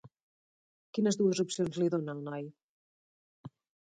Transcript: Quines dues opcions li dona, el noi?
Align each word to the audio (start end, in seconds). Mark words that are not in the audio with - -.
Quines 0.97 1.19
dues 1.19 1.41
opcions 1.43 1.77
li 1.83 1.91
dona, 1.95 2.15
el 2.19 2.25
noi? 2.29 2.47